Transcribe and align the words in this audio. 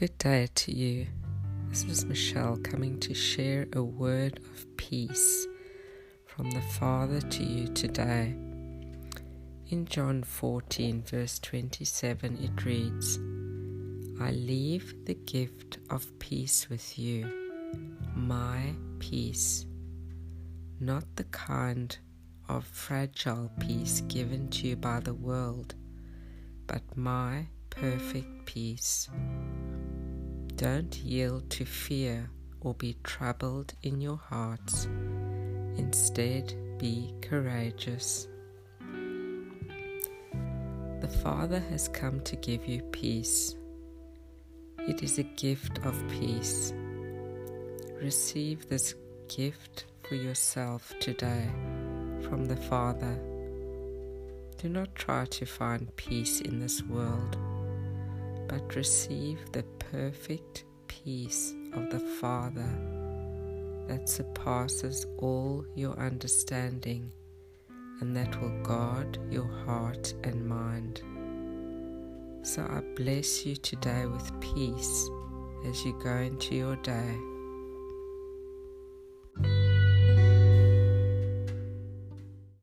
Good 0.00 0.16
day 0.16 0.48
to 0.54 0.74
you. 0.74 1.08
This 1.68 1.84
is 1.84 2.06
Michelle 2.06 2.56
coming 2.56 2.98
to 3.00 3.12
share 3.12 3.66
a 3.74 3.82
word 3.82 4.38
of 4.38 4.64
peace 4.78 5.46
from 6.24 6.50
the 6.52 6.62
Father 6.62 7.20
to 7.20 7.44
you 7.44 7.68
today. 7.68 8.34
In 9.68 9.84
John 9.84 10.22
14, 10.22 11.02
verse 11.02 11.38
27, 11.40 12.38
it 12.42 12.64
reads, 12.64 13.18
I 14.18 14.30
leave 14.30 14.94
the 15.04 15.16
gift 15.16 15.76
of 15.90 16.18
peace 16.18 16.70
with 16.70 16.98
you, 16.98 17.30
my 18.14 18.72
peace, 19.00 19.66
not 20.80 21.04
the 21.16 21.24
kind 21.24 21.94
of 22.48 22.64
fragile 22.64 23.50
peace 23.60 24.00
given 24.08 24.48
to 24.48 24.68
you 24.68 24.76
by 24.76 25.00
the 25.00 25.12
world, 25.12 25.74
but 26.66 26.96
my 26.96 27.48
perfect 27.68 28.46
peace. 28.46 29.10
Don't 30.60 30.94
yield 30.98 31.48
to 31.52 31.64
fear 31.64 32.28
or 32.60 32.74
be 32.74 32.94
troubled 33.02 33.72
in 33.82 33.98
your 33.98 34.18
hearts. 34.18 34.84
Instead, 35.78 36.52
be 36.76 37.14
courageous. 37.22 38.28
The 41.00 41.08
Father 41.22 41.60
has 41.70 41.88
come 41.88 42.20
to 42.24 42.36
give 42.36 42.66
you 42.66 42.82
peace. 42.92 43.56
It 44.80 45.02
is 45.02 45.18
a 45.18 45.22
gift 45.22 45.78
of 45.86 45.94
peace. 46.10 46.74
Receive 48.02 48.68
this 48.68 48.94
gift 49.34 49.86
for 50.06 50.16
yourself 50.16 50.92
today 51.00 51.48
from 52.20 52.44
the 52.44 52.56
Father. 52.56 53.18
Do 54.58 54.68
not 54.68 54.94
try 54.94 55.24
to 55.24 55.46
find 55.46 55.96
peace 55.96 56.42
in 56.42 56.60
this 56.60 56.82
world, 56.82 57.38
but 58.50 58.74
receive 58.74 59.38
the 59.52 59.62
perfect 59.92 60.64
peace 60.88 61.54
of 61.72 61.88
the 61.88 62.00
Father 62.00 62.68
that 63.86 64.08
surpasses 64.08 65.06
all 65.18 65.64
your 65.76 65.96
understanding 65.96 67.12
and 68.00 68.16
that 68.16 68.40
will 68.42 68.62
guard 68.64 69.18
your 69.30 69.48
heart 69.64 70.12
and 70.24 70.44
mind. 70.44 71.00
So 72.42 72.62
I 72.62 72.80
bless 72.96 73.46
you 73.46 73.54
today 73.54 74.06
with 74.06 74.40
peace 74.40 75.08
as 75.64 75.84
you 75.84 75.96
go 76.02 76.16
into 76.16 76.56
your 76.56 76.76
day. 76.76 77.16